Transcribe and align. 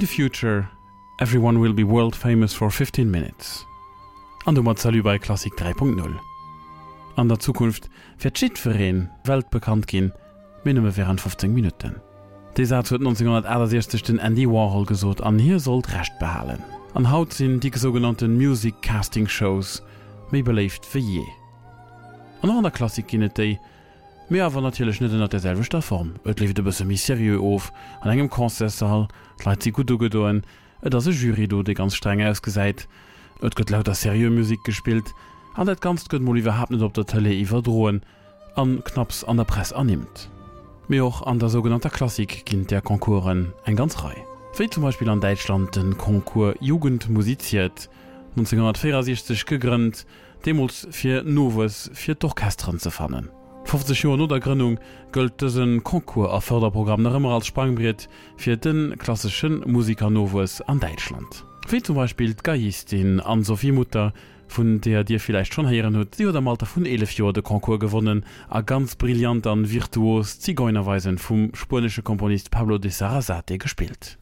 the 0.00 0.06
future, 0.06 0.66
everyone 1.18 1.60
will 1.60 1.74
be 1.74 1.84
world 1.84 2.16
famous 2.16 2.54
for 2.54 2.70
15 2.70 3.10
minutes. 3.10 3.66
An 4.46 4.54
du 4.54 4.62
mat 4.62 4.78
Salu 4.78 5.02
bei 5.02 5.18
Klassik 5.18 5.52
3.0. 5.58 6.18
An 7.16 7.28
der 7.28 7.38
Zukunft 7.38 7.90
fir 8.16 8.30
Schiedverreen 8.34 9.10
Welt 9.24 9.50
bekannt 9.50 9.86
ginn, 9.86 10.12
Minime 10.64 10.96
wären 10.96 11.18
15 11.18 11.52
Minuten. 11.52 12.00
Desart 12.56 12.90
huet 12.90 13.00
1960 13.00 14.02
den 14.02 14.18
Andy 14.18 14.48
Warhol 14.48 14.86
gesot 14.86 15.20
an 15.20 15.38
hier 15.38 15.60
sollt 15.60 15.92
recht 15.92 16.18
behalen. 16.18 16.62
An 16.94 17.10
Haut 17.10 17.34
sinn 17.34 17.60
die 17.60 17.72
sogenannten 17.74 18.38
Music 18.38 18.80
Casting 18.80 19.28
Shows 19.28 19.82
méi 20.30 20.42
beleeft 20.42 20.86
fir 20.86 21.00
je. 21.00 21.24
An 22.40 22.50
an 22.50 22.62
der 22.62 22.72
Klassik 22.72 23.08
ginnet 23.08 23.36
déi 23.36 23.58
mé 24.30 24.38
awer 24.38 24.62
natilech 24.62 25.00
net 25.00 25.12
at 25.12 25.32
derselve 25.32 25.82
Form. 25.82 26.12
Et 26.24 26.38
lief 26.38 26.54
de 26.54 26.62
bësse 26.62 26.84
mis 26.84 26.96
serieux 26.96 27.40
of, 27.40 27.72
an 28.02 28.10
engem 28.10 28.28
Konzesserhall, 28.28 29.08
leit 29.44 29.62
si 29.62 29.72
gut 29.72 29.90
ugedoen, 29.90 30.42
et 30.84 30.94
as 30.94 31.04
se 31.04 31.10
Jurido 31.10 31.62
de 31.62 31.74
ganz 31.74 31.96
streng 31.96 32.22
ausgesäit. 32.22 32.86
Et 33.42 33.54
gëtt 33.54 33.70
lauter 33.70 33.94
seriemusik 33.94 34.62
gespielt, 34.64 35.10
an 35.56 35.66
dat 35.66 35.80
ganz 35.80 36.06
gëtt 36.06 36.22
Moliwwer 36.22 36.60
hab 36.60 36.70
net 36.70 36.82
op 36.82 36.94
der 36.94 37.06
Tele 37.10 37.34
iwwer 37.34 37.62
droen, 37.62 38.02
an 38.54 38.78
knapps 38.84 39.24
an 39.24 39.36
der 39.36 39.48
Press 39.50 39.72
annimmt. 39.72 40.28
Me 40.86 41.02
och 41.02 41.26
an 41.26 41.40
der 41.40 41.48
sogenannter 41.48 41.90
Klassik 41.90 42.44
ginnt 42.46 42.70
der 42.70 42.82
Konkuren 42.82 43.52
eng 43.64 43.76
ganz 43.76 43.98
rei. 44.04 44.14
Véi 44.54 44.70
zum 44.70 44.84
Beispiel 44.84 45.10
an 45.10 45.20
Deitschland 45.20 45.74
den 45.74 45.98
Konkurs 45.98 46.54
Jugend 46.60 47.08
musiziert, 47.08 47.90
1964 48.36 49.44
gegrünnnt, 49.46 50.06
Demos 50.46 50.86
fir 50.90 51.24
Nowes 51.24 51.90
fir 51.94 52.14
d'Orchestern 52.14 52.78
ze 52.78 52.90
fannen. 52.90 53.39
50 53.64 54.02
Jo 54.02 54.16
no 54.16 54.26
der 54.26 54.40
Gründung 54.40 54.78
gëlt 55.12 55.36
dëssen 55.38 55.82
Konkurs 55.86 56.32
a 56.32 56.40
Förderprogramm 56.40 57.02
nach 57.02 57.14
immer 57.14 57.34
als 57.34 57.46
Sprangbriet 57.46 58.08
fir 58.36 58.56
den 58.56 58.96
klassischen 58.98 59.62
Musiker 59.70 60.10
Novus 60.10 60.60
an 60.62 60.80
Deutschland. 60.80 61.44
Wie 61.68 61.82
zum 61.82 61.96
Beispiel 61.96 62.34
Gaistin 62.34 63.20
an 63.20 63.44
Sophie 63.44 63.72
Mutter, 63.72 64.12
von 64.48 64.80
der 64.80 65.04
dir 65.04 65.20
vielleicht 65.20 65.54
schon 65.54 65.66
herieren 65.66 65.96
hue 65.96 66.06
sie 66.12 66.26
oder 66.26 66.40
Malta 66.40 66.66
von 66.66 66.84
11 66.84 67.12
Jo 67.12 67.32
de 67.32 67.42
Konkurs 67.42 67.78
gewonnen 67.78 68.24
a 68.48 68.60
ganz 68.60 68.96
brillant 68.96 69.46
an 69.46 69.70
virtuos 69.70 70.40
Zigeunerweisen 70.40 71.18
vom 71.18 71.54
spanische 71.54 72.02
Komponist 72.02 72.50
Pablo 72.50 72.78
de 72.78 72.90
Sarasate 72.90 73.58
gespielt. 73.58 74.18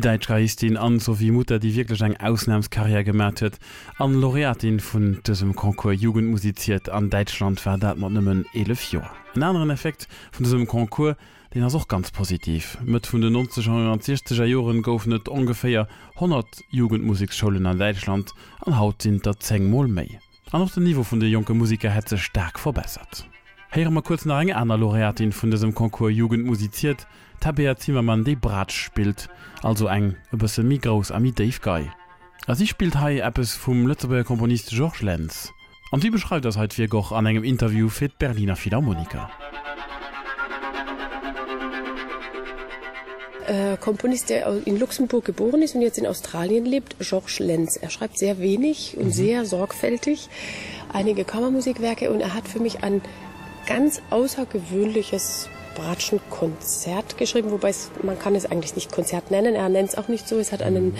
Die 0.00 0.08
Deitschreistin 0.08 0.78
an 0.78 0.98
sowie 0.98 1.30
Mutter 1.30 1.58
die 1.58 1.74
wirklich 1.74 2.00
eng 2.00 2.16
Ausnahmskarriere 2.16 3.04
gemerk 3.04 3.42
huet 3.42 3.58
an 3.98 4.14
Laureatin 4.14 4.80
vun 4.80 5.20
diesem 5.26 5.54
Konkurs 5.54 6.00
Jugendmusiziert 6.00 6.88
an 6.88 7.10
Deutschland 7.10 7.66
war 7.66 7.76
dat 7.76 7.98
man 7.98 8.14
nimmen 8.14 8.46
11 8.54 8.92
Jo. 8.92 9.02
Ein 9.34 9.42
anderen 9.42 9.68
Effekt 9.68 10.08
von 10.32 10.44
diesem 10.44 10.66
Konkurs 10.66 11.16
den 11.52 11.64
er 11.64 11.74
auch 11.74 11.86
ganz 11.86 12.10
positiv. 12.12 12.78
Mit 12.82 13.12
vun 13.12 13.20
den 13.20 13.36
1960er 13.36 14.44
Joren 14.44 14.80
goufnet 14.80 15.28
ungefähr 15.28 15.86
100 16.14 16.46
Jugendmusikschulen 16.70 17.66
an 17.66 17.78
Deutschland 17.78 18.32
an 18.64 18.78
Haut 18.78 19.02
sind 19.02 19.26
der 19.26 19.38
Zengmol 19.38 19.86
mei. 19.86 20.18
An 20.50 20.62
noch 20.62 20.72
dem 20.72 20.84
Niveau 20.84 21.02
von 21.02 21.20
der 21.20 21.28
junge 21.28 21.52
Musiker 21.52 21.90
hätte 21.90 22.16
stark 22.16 22.58
verbessert. 22.58 23.26
Here 23.72 23.90
mal 23.90 24.02
kurz 24.02 24.24
nach 24.24 24.40
eng 24.40 24.52
einer 24.52 24.78
Laureatin 24.78 25.32
von 25.32 25.50
diesem 25.50 25.74
Konkurs 25.74 26.12
Jugend 26.12 26.46
musiziert, 26.46 27.06
Tabea 27.40 27.76
Zimmermann 27.76 28.24
de 28.24 28.34
Brat 28.34 28.70
spielt, 28.70 29.30
also 29.62 29.86
eng 29.86 30.16
über 30.30 30.46
se 30.46 30.62
Migros 30.62 31.10
ami 31.10 31.32
Dave 31.32 31.58
Guy. 31.62 31.90
Als 32.46 32.58
sie 32.58 32.66
spielt 32.66 33.00
Hai 33.00 33.20
Apps 33.20 33.54
vom 33.54 33.86
Lützeburger 33.86 34.24
Komponist 34.24 34.70
George 34.70 34.98
Lenz. 35.00 35.52
Und 35.90 36.02
wie 36.02 36.10
beschreibt 36.10 36.44
das 36.44 36.56
halt 36.56 36.76
wir 36.78 36.88
goch 36.88 37.12
an 37.12 37.26
engem 37.26 37.44
Interview 37.44 37.88
für 37.88 38.08
Berliner 38.08 38.56
Philharmoniker. 38.56 39.30
Äh, 43.46 43.76
Komponist, 43.78 44.30
der 44.30 44.66
in 44.66 44.78
Luxemburg 44.78 45.24
geboren 45.24 45.62
ist 45.62 45.74
und 45.74 45.80
jetzt 45.80 45.98
in 45.98 46.06
Australien 46.06 46.66
lebt, 46.66 46.96
Georges 47.00 47.38
Lenz. 47.38 47.76
Er 47.76 47.90
schreibt 47.90 48.18
sehr 48.18 48.38
wenig 48.38 48.96
und 48.98 49.06
mhm. 49.06 49.12
sehr 49.12 49.44
sorgfältig 49.46 50.28
einige 50.92 51.24
Kammermusikwerke 51.24 52.10
und 52.10 52.20
er 52.20 52.34
hat 52.34 52.46
für 52.46 52.60
mich 52.60 52.84
ein 52.84 53.00
ganz 53.66 54.02
außergewöhnliches 54.10 55.48
Bratschenkonzert 55.80 57.16
geschrieben, 57.16 57.50
wobei 57.50 57.70
es, 57.70 57.90
man 58.02 58.18
kann 58.18 58.34
es 58.34 58.46
eigentlich 58.46 58.74
nicht 58.74 58.92
Konzert 58.92 59.30
nennen. 59.30 59.54
Er 59.54 59.68
nennt 59.68 59.90
es 59.90 59.94
auch 59.98 60.08
nicht 60.08 60.28
so. 60.28 60.38
Es 60.38 60.52
hat 60.52 60.62
einen 60.62 60.94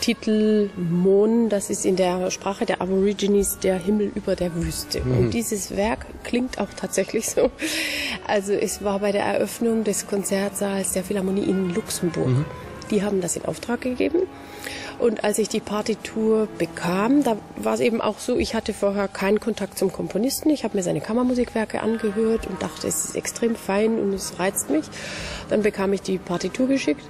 Titel 0.00 0.70
Mon, 0.76 1.48
das 1.48 1.70
ist 1.70 1.86
in 1.86 1.96
der 1.96 2.30
Sprache 2.30 2.66
der 2.66 2.80
Aborigines 2.80 3.58
der 3.58 3.78
Himmel 3.78 4.10
über 4.14 4.34
der 4.34 4.54
Wüste. 4.54 5.00
Mhm. 5.00 5.18
Und 5.18 5.30
dieses 5.34 5.76
Werk 5.76 6.06
klingt 6.24 6.58
auch 6.58 6.68
tatsächlich 6.76 7.28
so. 7.28 7.50
Also 8.26 8.52
es 8.52 8.82
war 8.82 8.98
bei 8.98 9.12
der 9.12 9.24
Eröffnung 9.24 9.84
des 9.84 10.06
Konzertsaals 10.06 10.92
der 10.92 11.04
Philharmonie 11.04 11.44
in 11.44 11.74
Luxemburg. 11.74 12.28
Mhm. 12.28 12.44
Die 12.90 13.02
haben 13.02 13.20
das 13.20 13.36
in 13.36 13.44
Auftrag 13.44 13.82
gegeben. 13.82 14.22
Und 15.00 15.24
als 15.24 15.38
ich 15.38 15.48
die 15.48 15.60
Partitur 15.60 16.46
bekam, 16.58 17.24
da 17.24 17.38
war 17.56 17.72
es 17.72 17.80
eben 17.80 18.02
auch 18.02 18.18
so, 18.18 18.36
ich 18.36 18.54
hatte 18.54 18.74
vorher 18.74 19.08
keinen 19.08 19.40
Kontakt 19.40 19.78
zum 19.78 19.90
Komponisten. 19.90 20.50
Ich 20.50 20.62
habe 20.62 20.76
mir 20.76 20.82
seine 20.82 21.00
Kammermusikwerke 21.00 21.80
angehört 21.80 22.46
und 22.46 22.62
dachte, 22.62 22.86
es 22.86 23.06
ist 23.06 23.16
extrem 23.16 23.56
fein 23.56 23.98
und 23.98 24.12
es 24.12 24.38
reizt 24.38 24.68
mich. 24.68 24.84
Dann 25.48 25.62
bekam 25.62 25.94
ich 25.94 26.02
die 26.02 26.18
Partitur 26.18 26.68
geschickt 26.68 27.02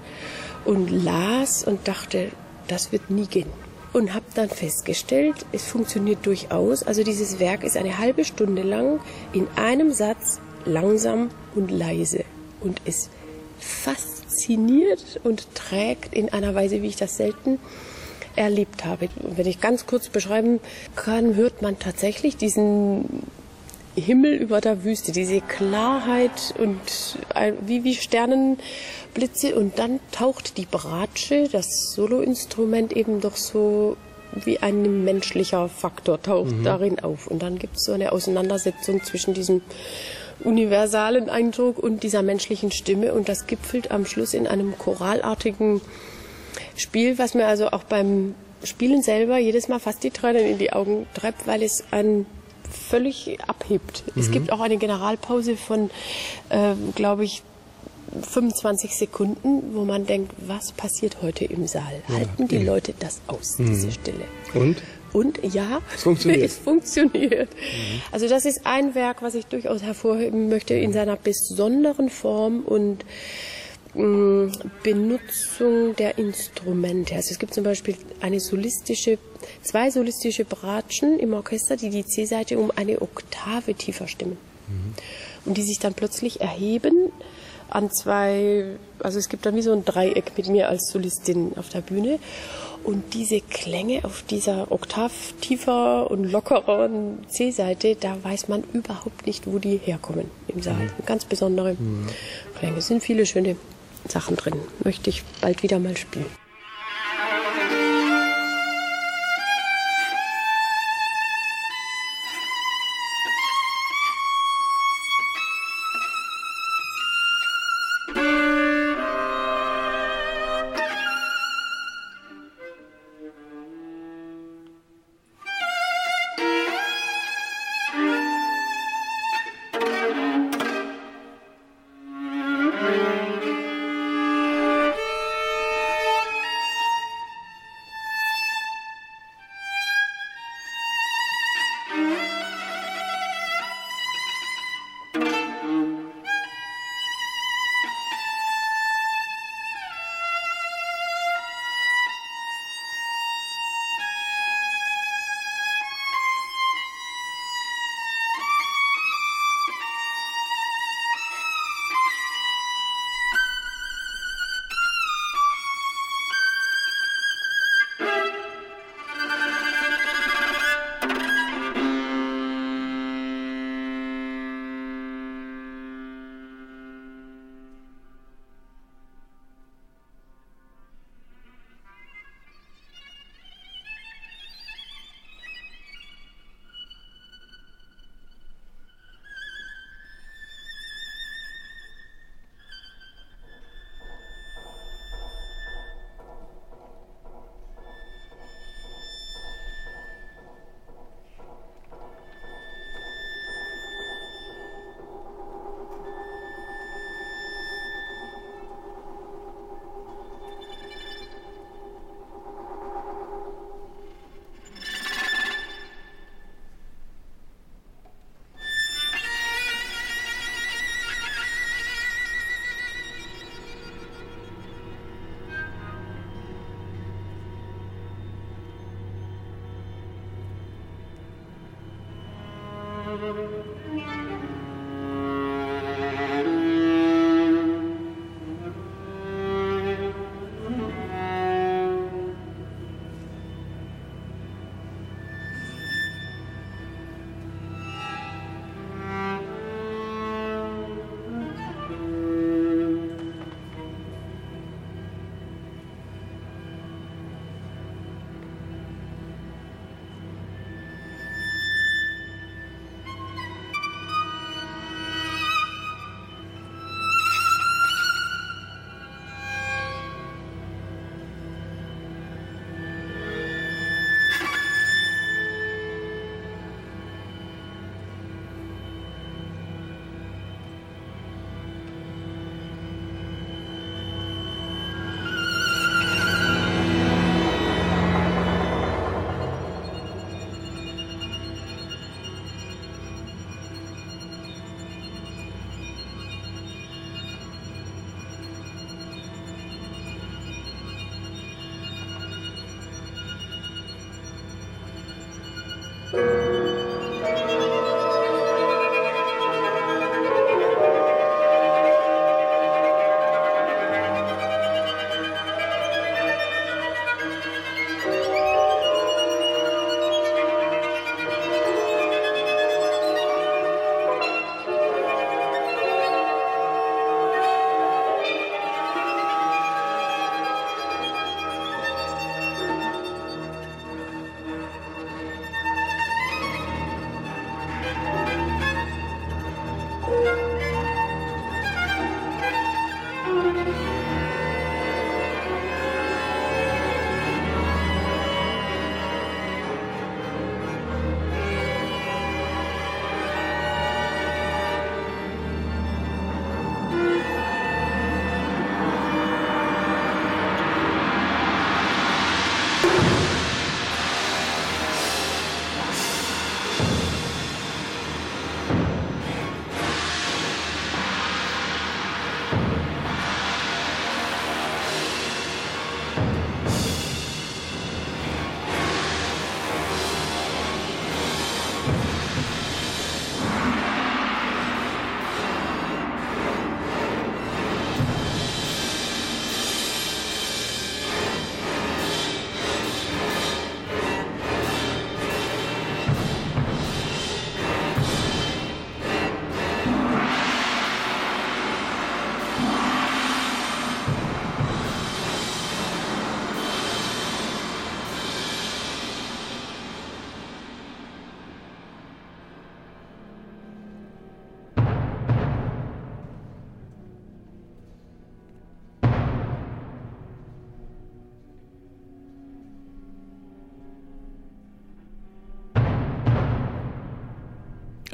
und 0.64 0.88
las 0.88 1.64
und 1.64 1.88
dachte, 1.88 2.31
das 2.69 2.92
wird 2.92 3.10
nie 3.10 3.26
gehen. 3.26 3.50
Und 3.92 4.14
habe 4.14 4.26
dann 4.37 4.50
festgestellt, 4.50 5.44
es 5.50 5.64
funktioniert 5.64 6.25
durchaus. 6.25 6.84
Also 6.84 7.02
dieses 7.02 7.40
Werk 7.40 7.64
ist 7.64 7.76
eine 7.76 7.98
halbe 7.98 8.25
Stunde 8.25 8.62
lang 8.62 9.00
in 9.32 9.48
einem 9.56 9.92
Satz 9.92 10.38
langsam 10.64 11.31
und 11.56 11.72
leise. 11.72 12.25
Und 12.60 12.81
es 12.84 13.10
fast 13.58 14.19
fasziniert 14.40 15.20
und 15.22 15.54
trägt 15.54 16.14
in 16.14 16.32
einer 16.32 16.54
Weise, 16.54 16.82
wie 16.82 16.88
ich 16.88 16.96
das 16.96 17.16
selten 17.16 17.58
erlebt 18.37 18.84
habe. 18.84 19.08
Und 19.22 19.37
wenn 19.37 19.46
ich 19.46 19.60
ganz 19.60 19.87
kurz 19.87 20.08
beschreiben 20.08 20.60
kann, 20.96 21.34
hört 21.34 21.62
man 21.62 21.78
tatsächlich 21.78 22.37
diesen 22.37 23.22
Himmel 23.96 24.34
über 24.34 24.60
der 24.60 24.84
Wüste, 24.84 25.12
diese 25.12 25.40
Klarheit 25.40 26.54
und 26.58 27.19
wie 27.66 27.82
wie 27.84 27.94
Sternenblitze 27.94 29.56
und 29.56 29.78
dann 29.78 29.98
taucht 30.12 30.56
die 30.56 30.66
Bratsche, 30.66 31.48
das 31.50 31.92
Soloinstrument 31.92 32.92
eben 32.92 33.20
doch 33.20 33.37
so 33.37 33.96
wie 34.44 34.60
ein 34.60 35.04
menschlicher 35.04 35.69
Faktor 35.69 36.22
taucht 36.22 36.52
mhm. 36.52 36.64
darin 36.64 37.00
auf. 37.00 37.26
Und 37.26 37.42
dann 37.42 37.58
gibt 37.58 37.76
es 37.76 37.84
so 37.84 37.92
eine 37.92 38.12
Auseinandersetzung 38.12 39.02
zwischen 39.02 39.34
diesem 39.34 39.60
universalen 40.44 41.28
Eindruck 41.28 41.78
und 41.78 42.02
dieser 42.02 42.22
menschlichen 42.22 42.70
Stimme 42.70 43.12
und 43.14 43.28
das 43.28 43.46
gipfelt 43.46 43.90
am 43.90 44.06
Schluss 44.06 44.34
in 44.34 44.46
einem 44.46 44.76
choralartigen 44.78 45.81
Spiel, 46.76 47.19
was 47.19 47.34
mir 47.34 47.46
also 47.46 47.70
auch 47.70 47.84
beim 47.84 48.34
Spielen 48.64 49.02
selber 49.02 49.38
jedes 49.38 49.69
Mal 49.69 49.81
fast 49.81 50.02
die 50.02 50.10
Tränen 50.10 50.46
in 50.46 50.58
die 50.58 50.72
Augen 50.72 51.06
treibt, 51.14 51.46
weil 51.46 51.62
es 51.62 51.84
ein 51.90 52.26
völlig 52.70 53.38
abhebt. 53.46 54.04
Mhm. 54.14 54.20
Es 54.20 54.31
gibt 54.31 54.52
auch 54.52 54.60
eine 54.60 54.76
Generalpause 54.76 55.56
von 55.56 55.90
äh, 56.50 56.75
glaube 56.94 57.25
ich 57.25 57.42
25 58.22 58.96
Sekunden, 58.96 59.75
wo 59.75 59.84
man 59.84 60.04
denkt, 60.04 60.32
was 60.38 60.72
passiert 60.72 61.19
heute 61.22 61.44
im 61.44 61.66
Saal? 61.66 62.02
Ja. 62.08 62.14
Halten 62.16 62.48
die 62.48 62.58
Leute 62.58 62.94
das 62.98 63.20
aus 63.28 63.58
mhm. 63.58 63.66
diese 63.66 63.92
Stille? 63.92 64.25
Und? 64.54 64.82
Und 65.12 65.40
ja, 65.42 65.80
es 65.94 66.02
funktioniert. 66.02 66.42
es 66.44 66.56
funktioniert. 66.56 67.50
Mhm. 67.50 68.02
Also 68.12 68.28
das 68.28 68.44
ist 68.44 68.66
ein 68.66 68.94
Werk, 68.94 69.22
was 69.22 69.34
ich 69.34 69.46
durchaus 69.46 69.82
hervorheben 69.82 70.48
möchte 70.48 70.74
in 70.74 70.92
seiner 70.92 71.16
besonderen 71.16 72.10
Form 72.10 72.60
und 72.60 73.04
mh, 73.94 74.04
mm, 74.04 74.52
Benutzung 74.82 75.96
der 75.96 76.18
Instrumente. 76.18 77.14
Also 77.14 77.32
es 77.32 77.38
gibt 77.38 77.54
zum 77.54 77.64
Beispiel 77.64 77.96
eine 78.20 78.40
solistische, 78.40 79.18
zwei 79.62 79.90
solistische 79.90 80.44
Bratschen 80.44 81.18
im 81.18 81.32
Orchester, 81.34 81.76
die 81.76 81.90
die 81.90 82.04
C-Seite 82.04 82.58
um 82.58 82.70
eine 82.74 83.02
Oktave 83.02 83.74
tiefer 83.74 84.06
stimmen. 84.06 84.38
Mhm. 84.68 84.94
Und 85.44 85.56
die 85.56 85.62
sich 85.62 85.78
dann 85.78 85.94
plötzlich 85.94 86.40
erheben 86.40 87.10
an 87.70 87.90
zwei, 87.90 88.76
also 89.00 89.19
es 89.19 89.28
gibt 89.28 89.46
dann 89.46 89.56
wie 89.56 89.62
so 89.62 89.72
ein 89.72 89.84
Dreieck 89.84 90.32
mit 90.37 90.49
mir 90.49 90.69
als 90.69 90.90
Solistin 90.90 91.52
auf 91.56 91.69
der 91.69 91.81
Bühne. 91.81 92.19
Und 92.82 93.12
diese 93.12 93.43
Klänge 93.43 94.05
auf 94.05 94.22
dieser 94.22 94.72
Oktav 94.72 95.12
tiefer 95.43 96.11
und 96.11 96.25
lockereren 96.25 97.19
C-Seite, 97.28 97.94
da 97.94 98.17
weiß 98.22 98.49
man 98.49 98.64
überhaupt 98.72 99.26
nicht, 99.26 99.46
wo 99.46 99.58
die 99.58 99.76
herkommen 99.76 100.31
im 100.49 100.62
Saal. 100.62 100.76
Mhm. 100.76 101.05
Ganz 101.05 101.26
besondere 101.26 101.75
mhm. 101.75 102.06
Klänge. 102.58 102.78
Es 102.78 102.87
sind 102.87 103.02
viele 103.02 103.26
schöne 103.26 103.56
Sachen 104.08 104.37
drin. 104.37 104.55
Möchte 104.82 105.11
ich 105.11 105.23
bald 105.43 105.62
wieder 105.62 105.78
mal 105.78 105.96
spielen. 105.96 106.39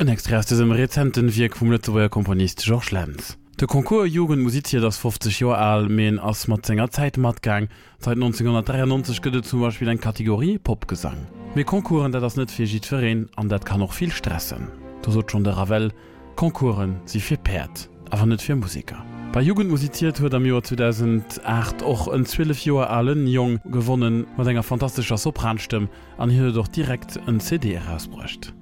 den 0.07 0.13
extra 0.13 0.39
aus 0.39 0.47
diesem 0.47 0.71
rezenten 0.71 1.35
wie 1.35 1.49
kumulatorer 1.49 2.09
Komponist 2.09 2.65
George 2.65 2.89
Lenz. 2.93 3.37
De 3.59 3.67
Konkurs 3.67 4.09
Jugend 4.09 4.43
musiziert 4.43 4.85
das 4.85 4.99
50 4.99 5.41
Jo 5.41 5.51
all 5.51 5.89
meen 5.89 6.21
ass 6.21 6.47
mat 6.47 6.65
Sänger 6.65 6.91
Zeitmatgang 6.91 7.69
seit 7.99 8.15
1993 8.15 9.21
gëtt 9.21 9.45
zum 9.45 9.63
Beispiel 9.63 9.89
en 9.89 9.99
Kategorie 9.99 10.59
Popgesang. 10.59 11.27
Me 11.57 11.65
Konkuren 11.65 12.13
dat 12.13 12.23
das 12.23 12.37
net 12.37 12.53
firgit 12.53 12.87
verreen 12.87 13.29
an 13.35 13.49
dat 13.49 13.65
kann 13.67 13.81
noch 13.81 13.93
viel 13.93 14.13
stressen. 14.13 14.69
Du 15.03 15.11
sot 15.11 15.31
schon 15.31 15.43
der 15.43 15.57
Ravel, 15.57 15.93
Konkuren 16.37 17.01
sie 17.05 17.21
fir 17.21 17.39
Perd, 17.39 17.89
aber 18.11 18.27
net 18.27 18.43
fir 18.43 18.55
Musiker. 18.55 19.05
Bei 19.33 19.43
Jugend 19.43 19.71
musiziert 19.71 20.21
huet 20.21 20.35
am 20.35 20.47
Joer 20.47 20.63
2008 20.63 21.83
och 21.83 22.15
en 22.15 22.25
12 22.25 22.65
Joer 22.65 22.91
allen 22.91 23.27
Jong 23.27 23.59
gewonnen 23.65 24.27
mat 24.37 24.47
enger 24.47 24.63
fantastischer 24.63 25.19
Sopranstimm 25.19 25.89
an 26.17 26.31
hi 26.31 26.53
doch 26.53 26.69
direkt 26.69 27.19
een 27.27 27.41
CD 27.41 27.75
herausbrucht. 27.75 28.56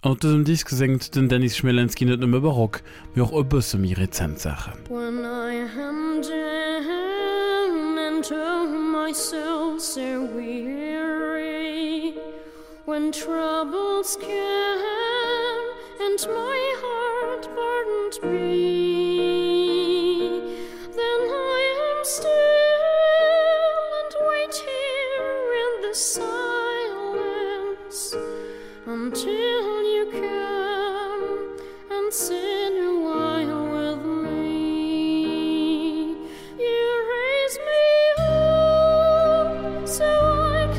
Auf 0.00 0.16
diesem 0.16 0.44
Disc 0.46 0.70
singt 0.70 1.14
den 1.14 1.28
Dennis 1.28 1.58
Schmelenski 1.58 2.06
nicht 2.06 2.20
nur 2.20 2.40
Barock, 2.40 2.80
wie 3.12 3.20
auch 3.20 3.34
ein 3.34 3.46
bisschen 3.46 3.82
mehr 3.82 3.98
Rezentsachen. 3.98 4.72
When 4.88 5.18
I 5.18 5.66
am 5.78 6.22
down 6.22 7.98
and 7.98 8.24
soul 9.78 10.04
so 10.04 10.24
weary 10.34 12.14
When 12.84 13.12
troubles 13.12 14.16
came 14.16 14.28
and 16.00 16.18
my 16.26 16.74
heart 16.82 17.48
burdened 17.54 18.32
me 18.32 18.87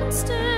monster. 0.10 0.49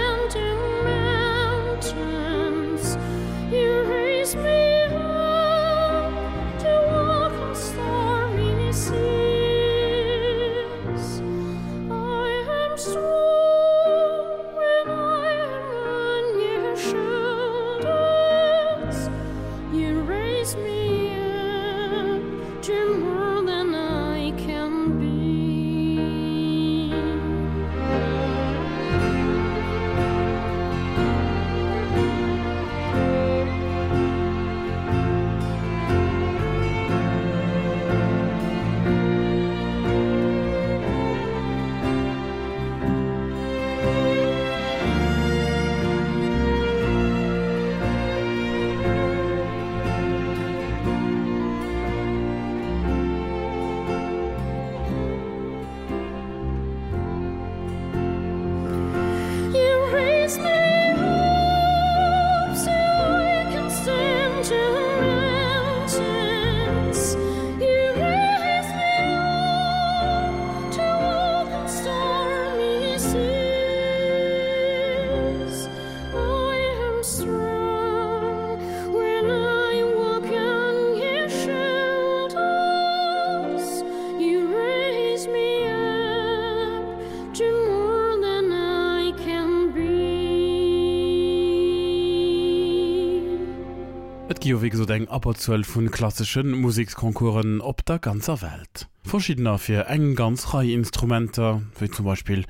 Gioweg 94.40 94.76
so 94.76 94.86
deng 94.86 95.08
Apperzuuel 95.10 95.64
vun 95.66 95.92
klassischen 95.92 96.52
Musikkonkuren 96.62 97.60
op 97.60 97.86
der 97.86 98.00
ganzer 98.00 98.42
Welt. 98.42 98.88
Verschiedener 99.04 99.58
fir 99.58 99.88
eng 99.88 100.16
ganz 100.16 100.54
rei 100.54 100.72
Instrumenter, 100.72 101.64
wie 101.80 101.90
zum 101.90 102.06
Beispiel 102.06 102.46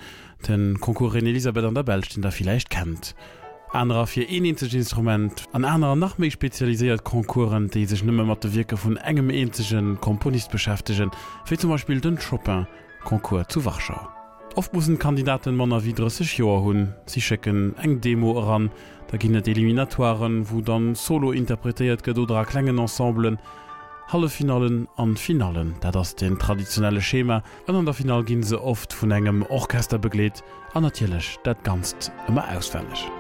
den 0.48 0.80
Konkurrin 0.80 1.26
Elisabeth 1.26 1.64
an 1.64 1.74
der 1.74 1.88
Welt, 1.88 2.16
den 2.16 2.22
der 2.22 2.32
vielleicht 2.32 2.70
kennt. 2.70 3.16
Anderer 3.72 4.06
fir 4.06 4.30
enenzeg 4.30 4.74
Instrument, 4.74 5.46
an 5.54 5.66
einer 5.66 5.96
nach 5.96 6.18
méi 6.18 6.30
spezialisiert 6.30 7.04
Konkuren, 7.04 7.70
die 7.70 7.86
sech 7.86 8.04
nëmme 8.04 8.28
mat 8.28 8.44
de 8.44 8.54
Wirke 8.54 8.78
vun 8.78 8.98
engem 8.98 9.30
enzeschen 9.30 10.00
Komponist 10.02 10.52
beschäftigen, 10.52 11.10
wie 11.48 11.58
zum 11.58 11.70
Beispiel 11.70 12.02
den 12.02 12.20
Chopin 12.20 12.68
Konkurs 13.06 13.48
zu 13.48 13.66
Warschau. 13.66 14.10
Oft 14.56 14.74
mussssen 14.74 15.00
Kandidaten 15.00 15.56
manner 15.56 15.86
wie 15.86 15.96
sech 16.10 16.38
Joer 16.38 16.62
hunn, 16.62 16.94
sie 17.06 17.22
checken 17.22 17.78
eng 17.78 18.02
Demo 18.02 18.38
ran, 18.38 18.70
Da 19.12 19.18
ginn 19.18 19.36
et 19.36 19.48
Eliminatoren, 19.48 20.50
wo 20.50 20.62
dann 20.62 20.96
solo 20.96 21.34
interpretéiert 21.34 22.04
gët 22.04 22.18
oder 22.18 22.46
klengen 22.46 22.78
ensemblen, 22.78 23.40
Hallefinalen 24.08 24.88
an 24.96 25.18
Finalen, 25.18 25.76
dat 25.82 25.96
ass 25.96 26.16
den 26.16 26.40
traditionelle 26.40 27.02
Schema 27.02 27.44
an 27.68 27.76
an 27.76 27.86
der 27.86 27.94
Final 27.94 28.24
ginn 28.24 28.44
se 28.44 28.62
oft 28.62 28.94
vun 28.94 29.12
engem 29.12 29.44
Orchester 29.50 30.00
begleet, 30.00 30.44
anatielech 30.74 31.38
dat 31.44 31.64
ganz 31.64 31.96
ëmmer 32.28 32.56
ausfälech. 32.56 33.12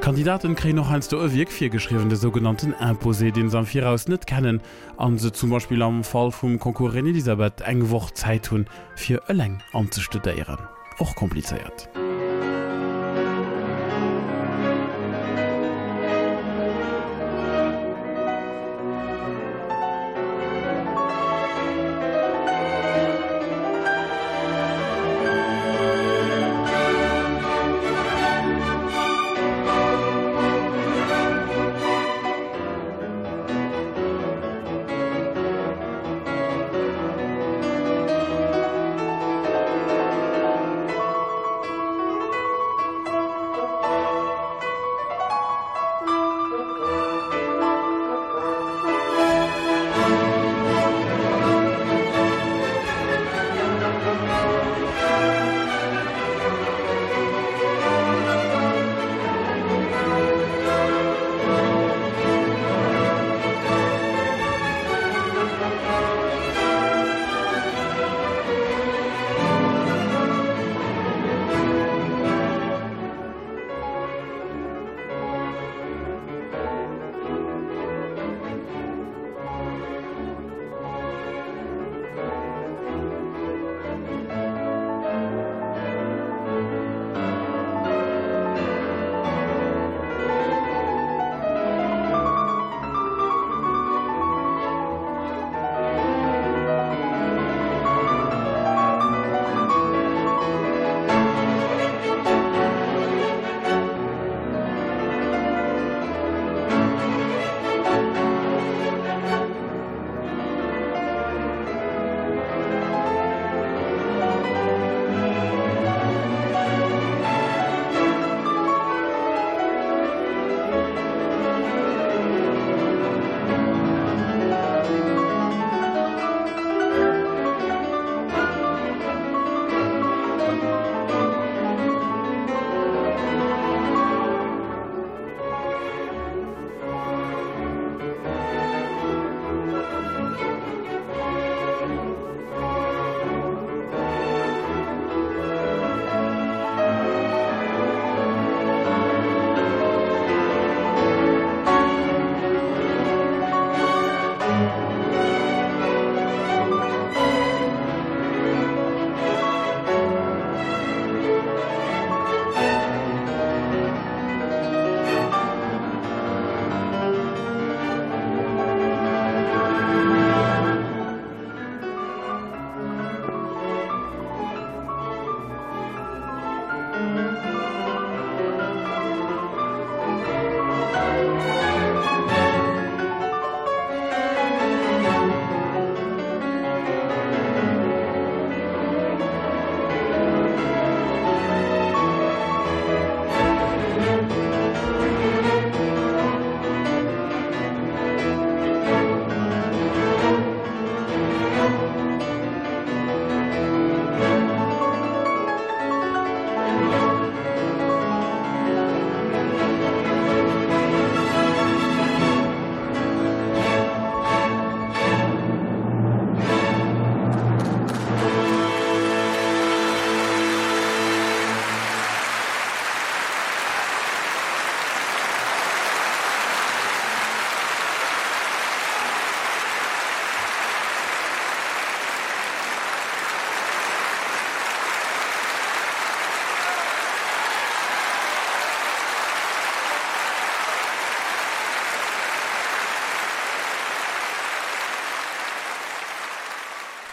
Kandidaten 0.00 0.54
kre 0.54 0.74
noch 0.74 0.90
einst 0.90 1.12
der 1.12 1.20
Öwirk 1.20 1.50
fir 1.50 1.70
geschrieben 1.70 2.10
de 2.10 2.18
sogenannten 2.18 2.74
Imposé 2.74 3.32
den 3.32 3.48
sam 3.48 3.66
Viraus 3.66 4.08
net 4.08 4.26
kennen, 4.26 4.60
an 4.98 5.18
se 5.18 5.32
zum 5.32 5.50
Beispiel 5.50 5.82
am 5.82 6.04
Fall 6.04 6.30
vum 6.30 6.58
Konkurren 6.58 7.06
Elisabeth 7.06 7.62
engwoch 7.62 8.10
Zeit 8.10 8.50
hun 8.50 8.66
fir 8.94 9.22
ëleng 9.28 9.60
anzustudéieren. 9.72 10.58
och 10.98 11.14
kompliziert. 11.14 12.05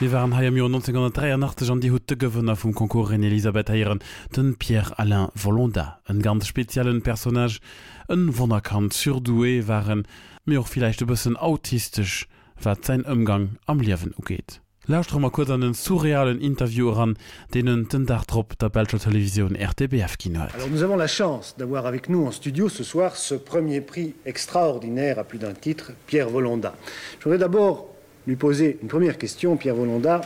Wir 0.03 0.11
waren 0.11 0.35
ha 0.35 0.41
im 0.41 0.57
Jo 0.57 0.65
1983 0.65 1.71
an 1.71 1.79
die 1.79 1.89
Hutte 1.89 2.17
Gewënner 2.17 2.57
vum 2.57 2.73
Konkurin 2.75 3.23
Elisabeth 3.23 3.69
Heieren 3.69 4.01
den 4.35 4.57
Pierre 4.57 4.99
Alain 4.99 5.29
Volonda, 5.33 6.01
en 6.09 6.21
ganz 6.21 6.45
speziellen 6.45 7.01
Personage, 7.01 7.61
en 8.09 8.37
Wonerkant 8.37 8.91
surdoué 8.91 9.65
waren 9.65 10.03
mé 10.43 10.59
auch 10.59 10.67
vielleicht 10.67 11.01
e 11.01 11.05
bëssen 11.05 11.37
autistisch, 11.37 12.27
wat 12.61 12.83
sein 12.83 13.05
Ömgang 13.07 13.55
am 13.65 13.79
Liwen 13.79 14.11
ugeet. 14.19 14.59
Lausstrommer 14.87 15.31
kurz 15.31 15.49
an 15.49 15.61
den 15.61 15.73
surrealen 15.73 16.41
Interview 16.41 16.91
an, 16.91 17.15
denen 17.53 17.87
den 17.87 18.05
Dachtrop 18.05 18.59
der 18.59 18.67
Belgische 18.67 18.99
Television 18.99 19.55
RTBF 19.55 20.17
Kino. 20.17 20.41
Alors 20.41 20.67
nous 20.69 20.83
avons 20.83 20.97
la 20.97 21.07
chance 21.07 21.55
d'avoir 21.57 21.85
avec 21.85 22.09
nous 22.09 22.25
en 22.27 22.31
studio 22.31 22.67
ce 22.67 22.83
soir 22.83 23.15
ce 23.15 23.35
premier 23.35 23.79
prix 23.79 24.15
extraordinaire 24.25 25.17
à 25.17 25.23
plus 25.23 25.39
d'un 25.39 25.53
titre, 25.53 25.93
Pierre 26.07 26.29
Volonda. 26.29 26.75
Je 27.19 27.23
voudrais 27.23 27.39
d'abord 27.39 27.92
lui 28.27 28.35
poser 28.35 28.77
une 28.81 28.87
première 28.87 29.17
question, 29.17 29.57
Pierre 29.57 29.75
Volonda. 29.75 30.21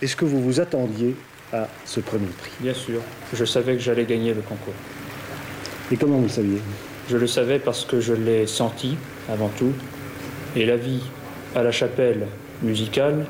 Est-ce 0.00 0.16
que 0.16 0.24
vous 0.24 0.40
vous 0.42 0.60
attendiez 0.60 1.14
à 1.52 1.68
ce 1.84 2.00
premier 2.00 2.26
prix? 2.26 2.52
Bien 2.60 2.74
sûr, 2.74 3.00
je 3.32 3.44
savais 3.44 3.74
que 3.74 3.80
j'allais 3.80 4.04
gagner 4.04 4.34
le 4.34 4.40
concours. 4.40 4.74
Et 5.90 5.96
comment 5.96 6.16
vous 6.16 6.24
le 6.24 6.28
saviez? 6.28 6.58
Je 7.10 7.16
le 7.16 7.26
savais 7.26 7.58
parce 7.58 7.84
que 7.84 8.00
je 8.00 8.14
l'ai 8.14 8.46
senti 8.46 8.96
avant 9.28 9.48
tout, 9.48 9.72
et 10.56 10.64
la 10.64 10.76
vie 10.76 11.02
à 11.54 11.62
la 11.62 11.72
chapelle 11.72 12.26
musicale 12.62 13.26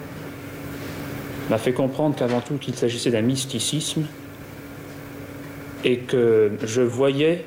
m'a 1.50 1.58
fait 1.58 1.72
comprendre 1.72 2.14
qu'avant 2.14 2.40
tout 2.40 2.56
qu'il 2.56 2.74
s'agissait 2.74 3.11
d'un 3.11 3.22
mysticisme 3.22 4.06
et 5.85 5.98
que 5.98 6.52
je 6.64 6.82
voyais 6.82 7.44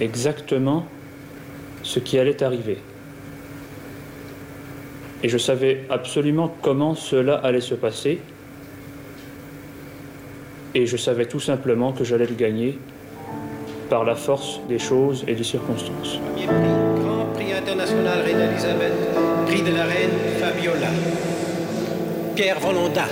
exactement 0.00 0.86
ce 1.82 1.98
qui 1.98 2.18
allait 2.18 2.42
arriver 2.42 2.78
et 5.22 5.28
je 5.28 5.38
savais 5.38 5.84
absolument 5.90 6.54
comment 6.62 6.94
cela 6.94 7.36
allait 7.36 7.60
se 7.60 7.74
passer. 7.74 8.20
Et 10.74 10.86
je 10.86 10.96
savais 10.96 11.26
tout 11.26 11.40
simplement 11.40 11.92
que 11.92 12.04
j'allais 12.04 12.26
le 12.26 12.34
gagner 12.34 12.78
par 13.90 14.04
la 14.04 14.14
force 14.14 14.60
des 14.68 14.78
choses 14.78 15.24
et 15.26 15.34
des 15.34 15.44
circonstances. 15.44 16.20
Prix, 16.34 16.46
grand 16.46 17.26
prix 17.34 17.52
international 17.52 18.20
reine 18.20 18.40
elisabeth 18.40 18.92
prix 19.46 19.62
de 19.62 19.74
la 19.74 19.84
reine 19.84 20.10
fabiola. 20.38 20.88
Pierre 22.36 22.60
volonda 22.60 23.06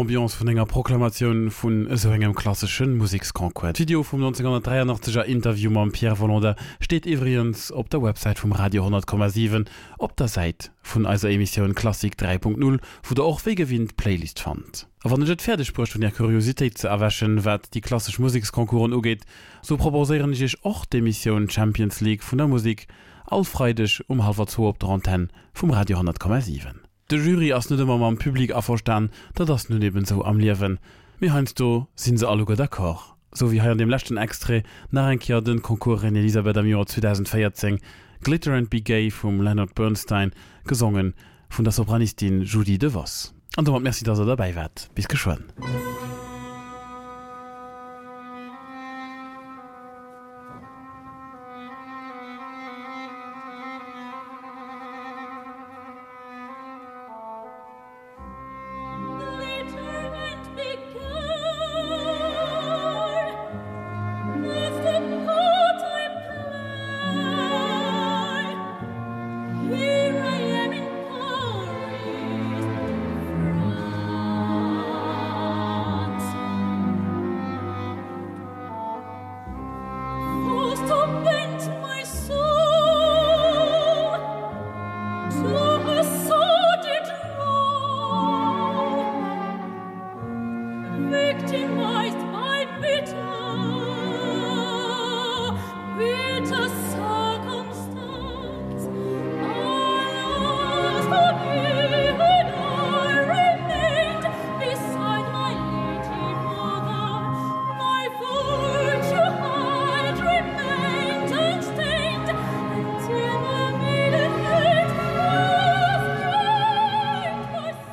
D'ambiance 0.00 0.34
vun 0.34 0.48
enger 0.48 0.64
Proklamationun 0.64 1.50
vun 1.52 1.82
eso 1.92 2.08
engem 2.08 2.32
klasn 2.32 2.94
Musikskonquet. 2.96 3.78
Video 3.78 4.02
vum 4.02 4.22
1983er 4.24 5.26
Interview 5.26 5.78
am 5.78 5.92
Pierre 5.92 6.18
Volonda 6.18 6.56
steht 6.80 7.04
iwriens 7.04 7.70
op 7.70 7.90
der 7.90 8.00
Website 8.00 8.40
vum 8.40 8.52
Radio 8.52 8.86
10,7 8.86 9.66
op 9.98 10.16
der 10.16 10.28
Seit 10.28 10.70
vun 10.82 11.04
eiser 11.04 11.28
Emissionioun 11.28 11.74
Klassik 11.74 12.14
3.0, 12.16 12.78
wo 13.02 13.14
der 13.14 13.26
och 13.26 13.44
wegewinnt 13.44 13.98
Playlist 13.98 14.40
fand. 14.40 14.86
Wann 15.04 15.20
net 15.20 15.42
Pferderdepurcht 15.42 15.92
hun 15.92 16.00
der 16.00 16.12
Kuriositéit 16.12 16.78
ze 16.78 16.88
erwäschen, 16.88 17.44
wat 17.44 17.74
die 17.74 17.82
klasg 17.82 18.18
Musikskonkuren 18.18 18.94
ugeet, 18.94 19.26
so 19.60 19.76
proposeieren 19.76 20.32
ichch 20.32 20.56
och 20.64 20.86
de 20.86 21.02
Missionioun 21.02 21.50
Champions 21.50 22.00
League 22.00 22.24
vun 22.24 22.38
der 22.38 22.48
Musik 22.48 22.88
allfreidech 23.26 24.02
um 24.08 24.24
halfer 24.24 24.46
zu 24.46 24.64
op 24.66 24.78
der 24.78 24.88
Anten 24.88 25.28
vum 25.52 25.70
Radio 25.70 25.98
10,7. 25.98 26.89
de 27.10 27.18
jury 27.18 27.52
ass 27.52 27.68
net 27.70 27.80
immer 27.80 28.00
am 28.06 28.16
publik 28.16 28.52
averstan 28.54 29.10
dat 29.34 29.48
das 29.48 29.68
nun 29.68 29.82
eben 29.82 30.04
so 30.04 30.22
am 30.24 30.38
liewen. 30.38 30.78
Wie 31.18 31.30
heinst 31.30 31.58
du 31.58 31.86
sinn 31.94 32.16
se 32.16 32.28
alle 32.28 32.44
d'accord. 32.44 33.16
So 33.32 33.50
wie 33.50 33.60
ha 33.60 33.70
an 33.70 33.78
dem 33.78 33.90
lächten 33.90 34.16
extre 34.16 34.62
nach 34.90 35.10
enkier 35.10 35.40
den 35.40 35.62
konkurren 35.62 36.16
elisabeth 36.16 36.56
am 36.56 36.66
juar 36.66 36.86
2014 36.86 37.80
glitter 38.22 38.54
and 38.54 38.70
be 38.70 38.80
gay 38.80 39.10
vum 39.10 39.40
leonard 39.40 39.74
bernstein 39.74 40.32
gesungen 40.64 41.14
vun 41.48 41.64
der 41.64 41.72
sopranistin 41.72 42.42
judy 42.42 42.78
de 42.78 42.94
was 42.94 43.34
an 43.56 43.64
du 43.64 43.78
merci 43.80 44.04
dass 44.04 44.18
er 44.18 44.26
dabei 44.26 44.54
wat 44.54 44.88
bis 44.94 45.08
geschwoden 45.08 45.44